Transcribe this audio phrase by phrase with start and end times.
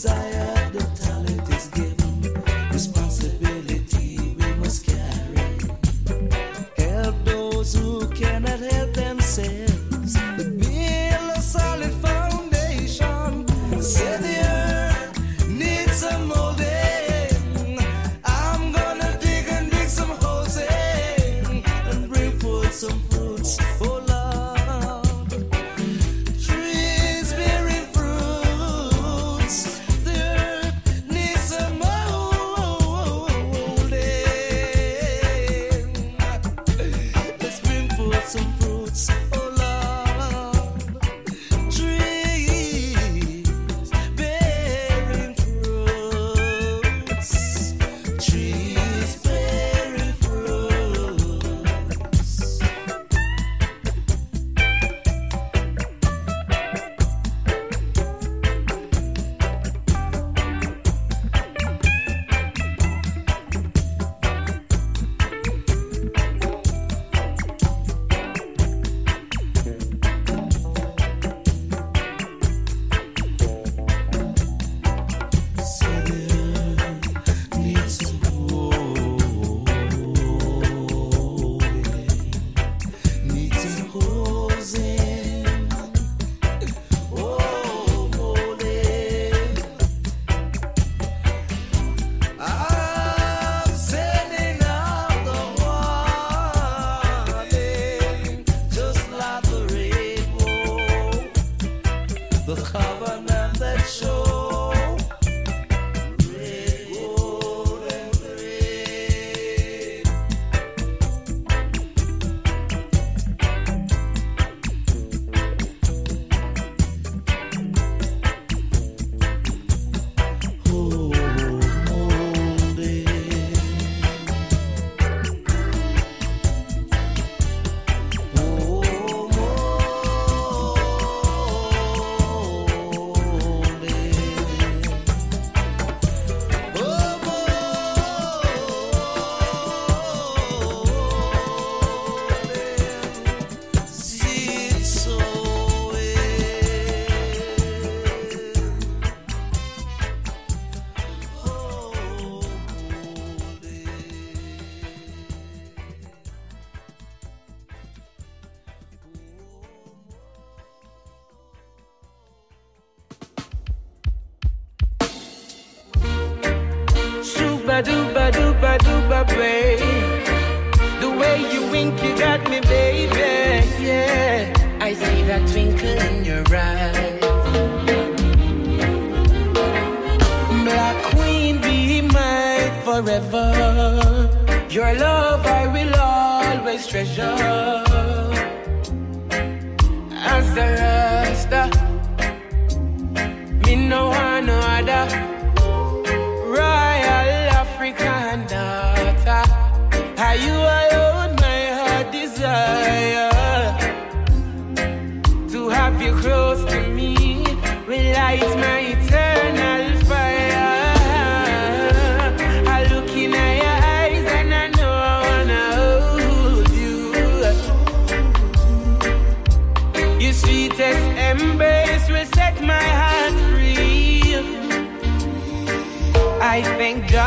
[0.00, 0.39] desire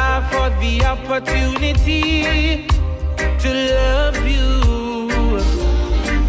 [0.06, 2.68] I for the opportunity
[3.44, 4.52] to love you.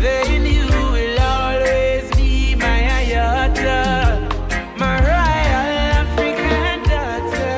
[0.05, 3.81] Then you will always be my ayata,
[4.79, 5.73] my royal
[6.03, 7.57] African daughter.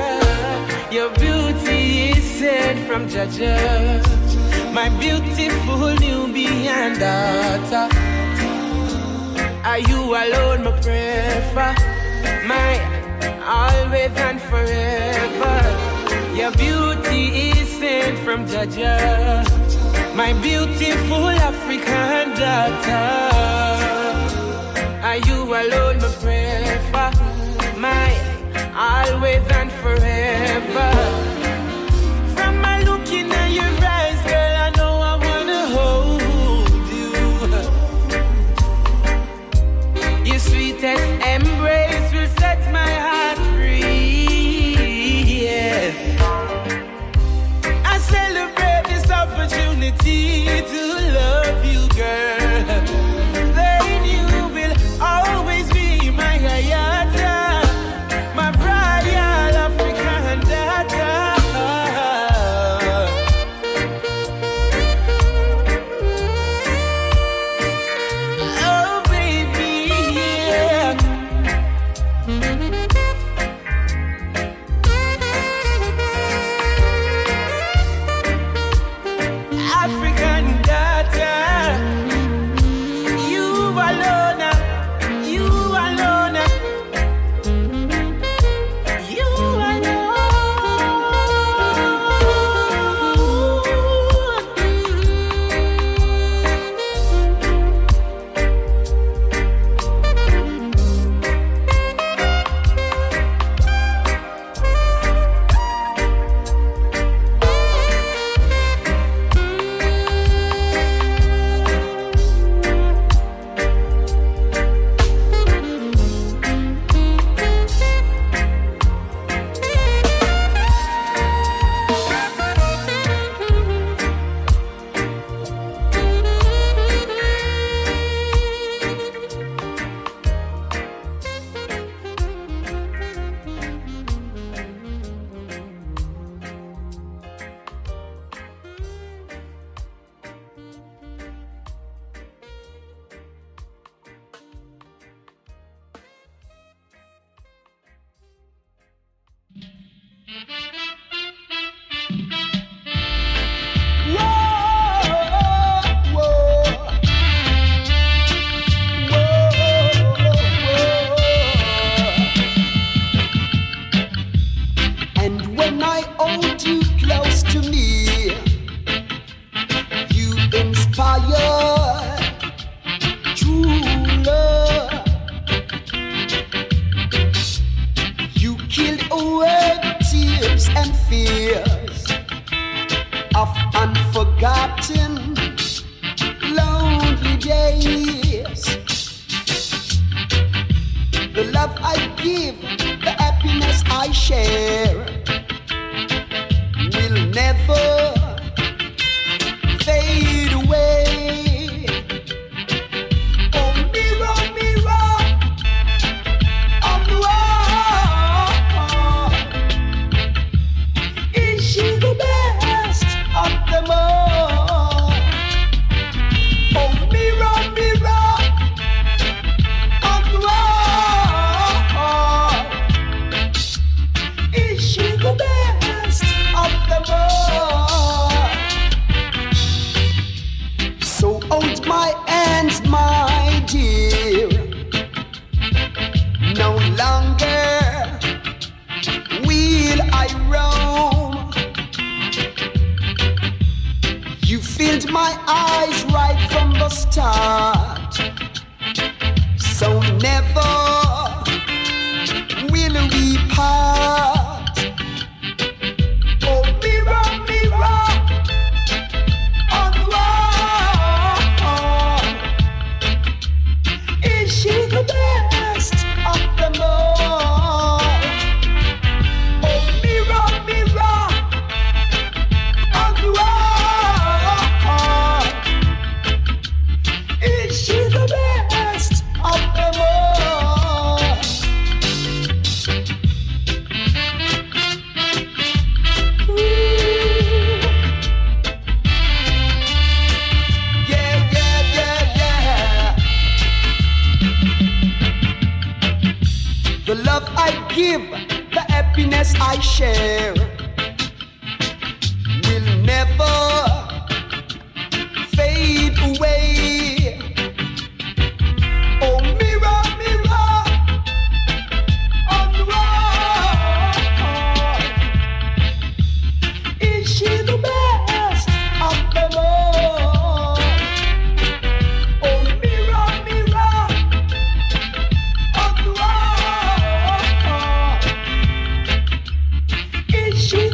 [0.96, 4.00] Your beauty is sent from Jah Jah,
[4.72, 7.86] my beautiful Nubian daughter.
[9.70, 11.72] Are you alone, my prefer?
[12.52, 12.72] My
[13.44, 15.55] always and forever.
[16.36, 19.42] Your beauty is sent from Jah Jah,
[20.14, 23.06] my beautiful African daughter.
[25.02, 27.10] Are you alone, my forever,
[27.78, 28.12] my
[28.76, 31.35] always and forever?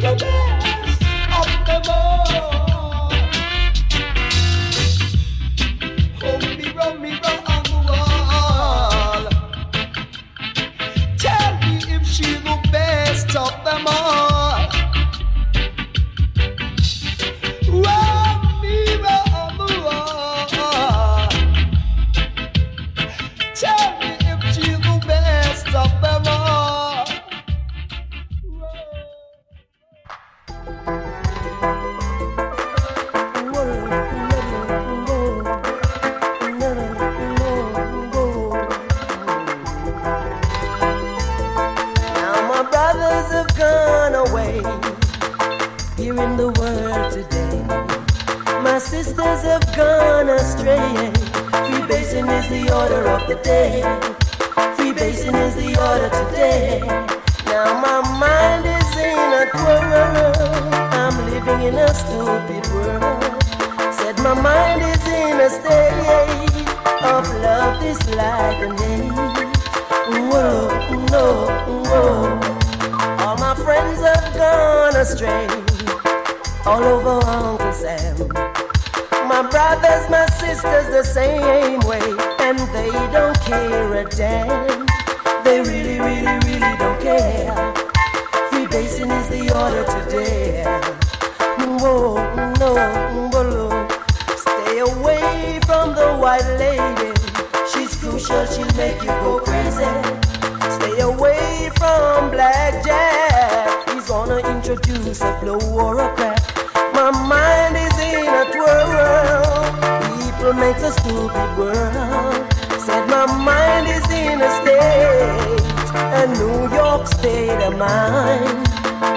[0.03, 0.52] your.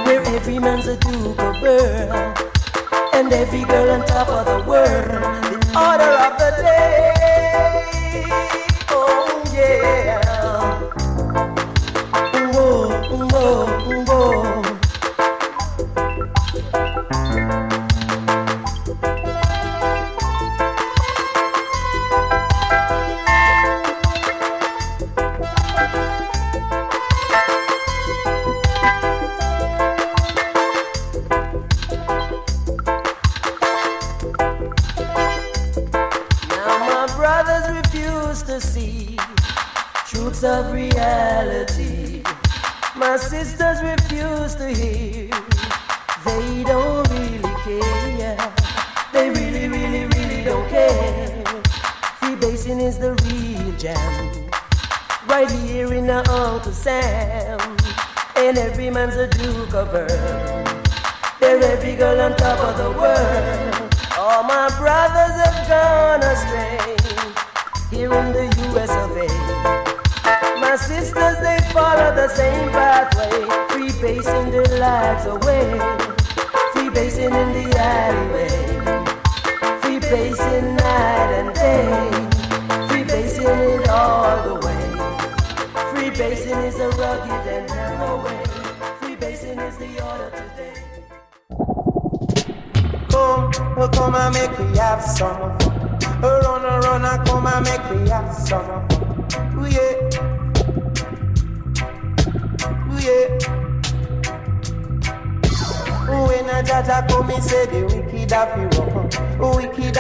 [0.07, 2.35] where every man's a duke girl,
[3.15, 5.16] and every girl on top of the world.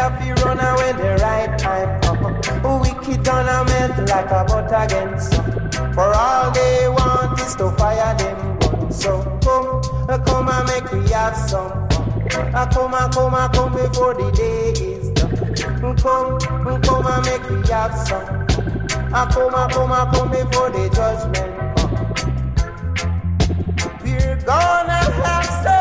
[0.07, 2.68] up, you run away the right time uh-huh.
[2.68, 2.80] up.
[2.82, 5.34] Wicked gonna melt like a butter against
[5.94, 9.02] For all they want is to fire them guns.
[9.02, 12.54] So come, uh, come and make we have some fun.
[12.54, 15.34] Uh, come and come and come before the day is done.
[15.84, 19.28] Uh, come, come and make we have some fun.
[19.32, 21.52] Come and come and come before the judgment.
[24.02, 25.76] We're gonna have some.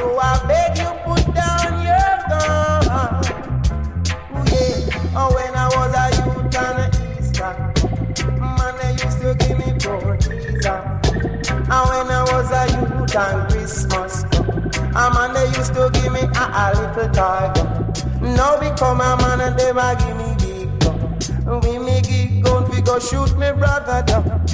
[0.00, 3.20] So I beg you, put down your gun.
[4.32, 5.12] Ooh, yeah.
[5.14, 6.86] Oh, when I was a youth on the
[7.20, 7.36] East
[8.40, 10.64] man, they used to give me porkies.
[11.44, 14.24] And when I was a youth on Christmas,
[14.96, 17.66] a man, they used to give me a, a little tiger.
[18.22, 21.60] Now become a man and they might give me big gun.
[21.60, 24.46] We make it gun, we go shoot me brother down.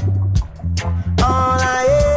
[1.23, 2.16] All I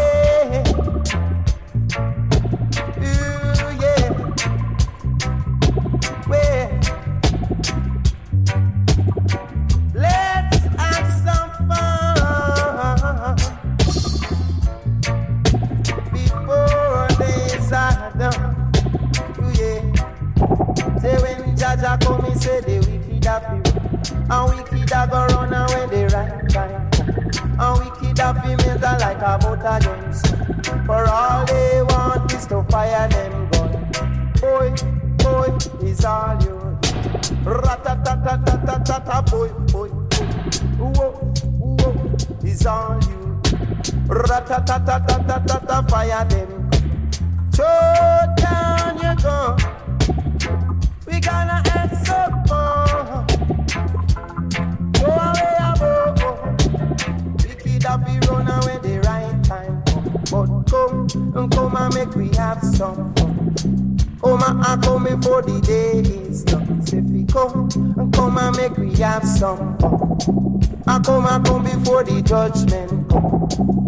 [57.89, 59.81] up, we run away the right time.
[60.29, 63.97] But come, come and make we have some fun.
[64.21, 66.85] Come and come before the day is done.
[66.85, 67.67] Say we come,
[68.11, 70.61] come and make we have some fun.
[70.85, 73.39] And come and come before the judgment come.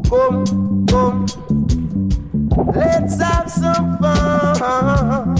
[0.10, 1.26] Come, come,
[2.74, 5.36] let's have some fun.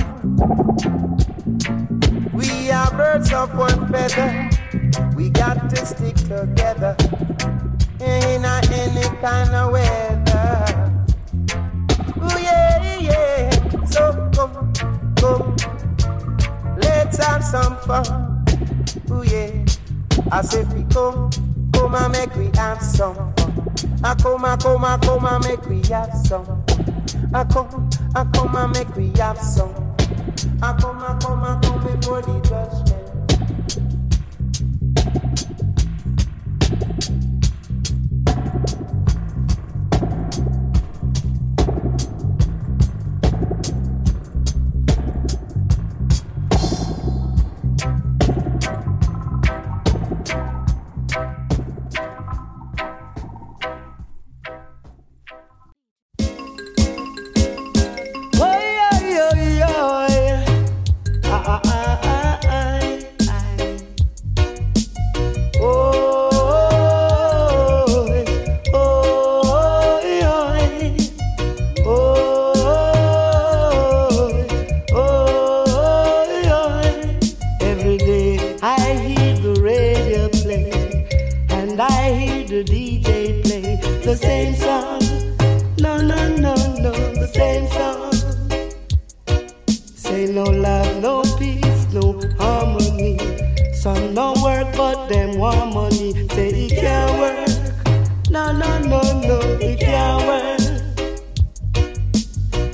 [2.32, 4.50] We are birds of one feather.
[5.16, 6.96] We got to stick together
[8.02, 10.92] in a, any kind of weather.
[12.18, 13.86] Ooh, yeah, yeah.
[13.86, 14.74] So come,
[15.18, 15.56] come,
[16.78, 18.46] let's have some fun.
[19.12, 19.66] Ooh, yeah.
[20.32, 21.30] I say we come,
[21.74, 23.74] come and make we have some fun.
[24.04, 26.64] I come, I come, I come and make we have some.
[27.34, 29.76] I come, I come and make we have some.
[30.62, 33.01] I come, I come, I come before the judgment.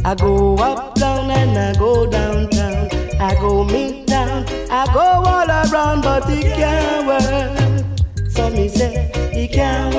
[0.07, 2.87] I go up, down, and I go downtown.
[3.19, 8.31] I go meet midtown, I go all around, but it can't work.
[8.31, 9.96] So me say it can't work.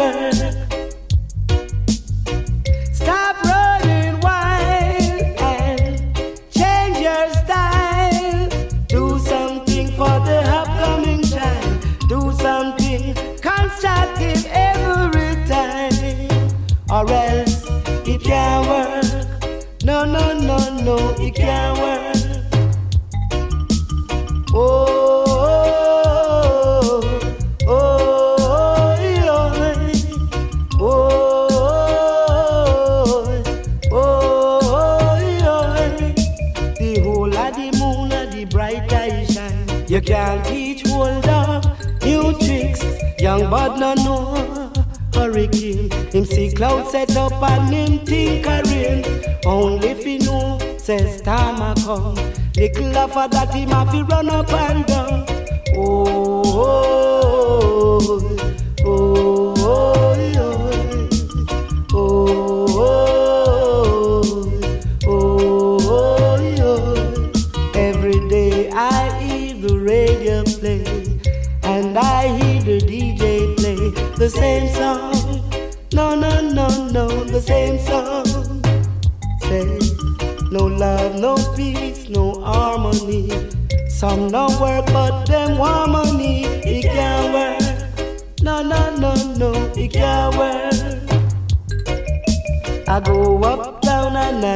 [53.08, 54.87] Of that him have to run up and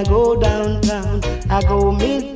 [0.02, 1.22] I go downtown.
[1.48, 2.31] I go midtown.